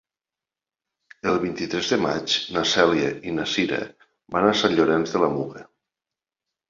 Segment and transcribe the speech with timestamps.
[1.31, 3.83] El vint-i-tres de maig na Cèlia i na Cira
[4.37, 5.63] van a Sant Llorenç de la Muga.